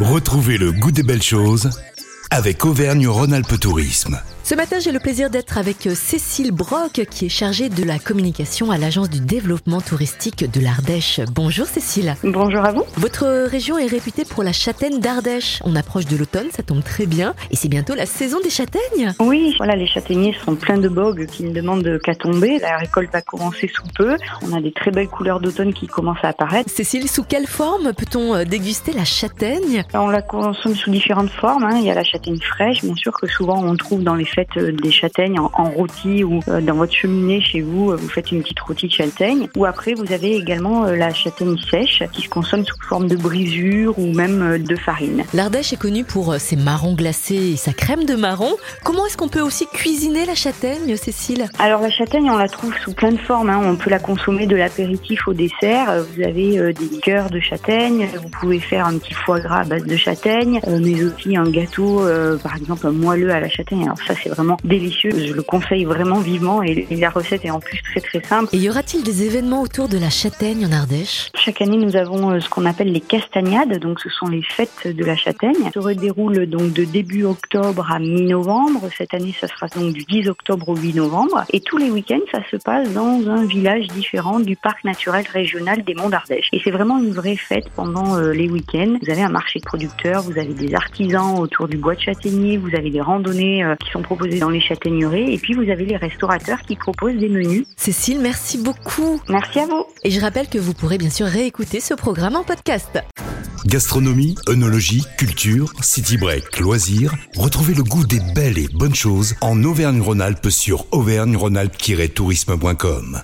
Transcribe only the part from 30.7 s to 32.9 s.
sous différentes formes. hein. Il y a la châtaigne fraîche,